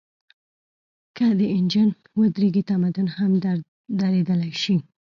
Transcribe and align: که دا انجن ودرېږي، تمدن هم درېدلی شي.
که 1.15 1.25
دا 1.39 1.47
انجن 1.57 1.89
ودرېږي، 2.19 2.61
تمدن 2.69 3.07
هم 3.17 3.31
درېدلی 3.99 4.53
شي. 4.61 4.75